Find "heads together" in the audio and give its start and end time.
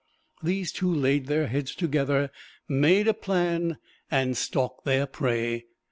1.45-2.31